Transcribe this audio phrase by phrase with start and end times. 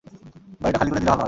[0.61, 1.19] বাড়িটা খালি করে দিলে ভালো হয়।